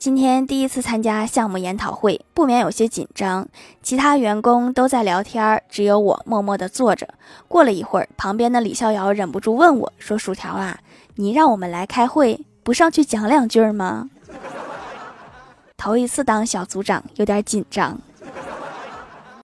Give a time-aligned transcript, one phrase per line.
[0.00, 3.46] 今天第一次参加项目研讨会，不免有些紧张。
[3.82, 7.06] 其他员工都在聊天，只有我默默地坐着。
[7.48, 10.78] 过了一会儿，旁边的李逍遥忍不住问我说：「薯条啊，
[11.16, 14.08] 你让我们来开会，不上去讲两句吗？」
[15.76, 18.00] 头一次当小组长，有点紧张。